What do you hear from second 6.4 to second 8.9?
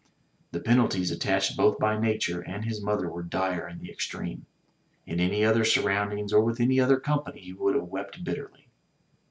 with any other company he would have wept bitterly.